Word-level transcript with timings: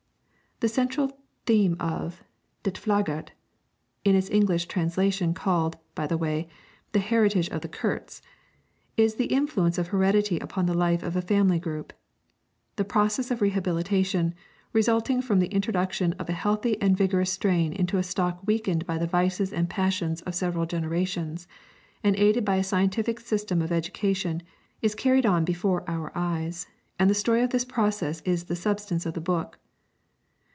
The 0.61 0.69
central 0.69 1.17
theme 1.47 1.75
of 1.79 2.23
'Det 2.61 2.75
Flager' 2.75 3.29
(in 4.05 4.15
its 4.15 4.29
English 4.29 4.67
translation 4.67 5.33
called, 5.33 5.75
by 5.95 6.05
the 6.05 6.19
way, 6.19 6.49
'The 6.91 6.99
Heritage 6.99 7.49
of 7.49 7.61
the 7.61 7.67
Kurts') 7.67 8.21
is 8.95 9.15
the 9.15 9.25
influence 9.25 9.79
of 9.79 9.87
heredity 9.87 10.37
upon 10.37 10.67
the 10.67 10.75
life 10.75 11.01
of 11.01 11.15
a 11.15 11.21
family 11.23 11.57
group. 11.57 11.93
The 12.75 12.85
process 12.85 13.31
of 13.31 13.41
rehabilitation, 13.41 14.35
resulting 14.71 15.19
from 15.23 15.39
the 15.39 15.47
introduction 15.51 16.13
of 16.19 16.29
a 16.29 16.33
healthy 16.33 16.79
and 16.79 16.95
vigorous 16.95 17.31
strain 17.31 17.73
into 17.73 17.97
a 17.97 18.03
stock 18.03 18.45
weakened 18.45 18.85
by 18.85 18.99
the 18.99 19.07
vices 19.07 19.51
and 19.51 19.67
passions 19.67 20.21
of 20.27 20.35
several 20.35 20.67
generations, 20.67 21.47
and 22.03 22.15
aided 22.15 22.45
by 22.45 22.57
a 22.57 22.63
scientific 22.63 23.19
system 23.19 23.63
of 23.63 23.71
education, 23.71 24.43
is 24.83 24.93
carried 24.93 25.25
on 25.25 25.43
before 25.43 25.83
our 25.89 26.11
eyes, 26.15 26.67
and 26.99 27.09
the 27.09 27.15
story 27.15 27.41
of 27.41 27.49
this 27.49 27.65
process 27.65 28.21
is 28.25 28.43
the 28.43 28.55
substance 28.55 29.07
of 29.07 29.15
the 29.15 29.19
book. 29.21 29.57